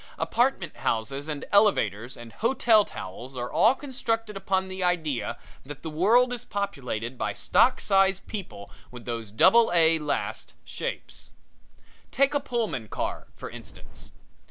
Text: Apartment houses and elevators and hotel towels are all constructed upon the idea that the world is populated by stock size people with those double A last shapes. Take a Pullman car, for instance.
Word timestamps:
Apartment 0.17 0.77
houses 0.77 1.27
and 1.29 1.45
elevators 1.51 2.17
and 2.17 2.33
hotel 2.33 2.83
towels 2.83 3.37
are 3.37 3.51
all 3.51 3.75
constructed 3.75 4.35
upon 4.35 4.67
the 4.67 4.83
idea 4.83 5.37
that 5.63 5.83
the 5.83 5.91
world 5.91 6.33
is 6.33 6.43
populated 6.43 7.19
by 7.19 7.33
stock 7.33 7.79
size 7.79 8.19
people 8.19 8.71
with 8.89 9.05
those 9.05 9.29
double 9.29 9.71
A 9.73 9.99
last 9.99 10.55
shapes. 10.65 11.29
Take 12.09 12.33
a 12.33 12.39
Pullman 12.39 12.87
car, 12.87 13.27
for 13.35 13.47
instance. 13.47 14.11